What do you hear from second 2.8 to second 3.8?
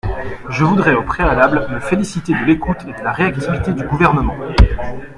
et de la réactivité